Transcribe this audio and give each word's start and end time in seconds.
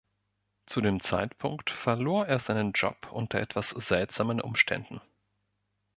Zu 0.65 0.81
dem 0.81 0.99
Zeitpunkt 0.99 1.69
verlor 1.69 2.25
er 2.25 2.39
seinen 2.39 2.71
Job 2.71 3.11
unter 3.11 3.39
etwas 3.39 3.69
seltsamen 3.69 4.41
Umständen. 4.41 4.99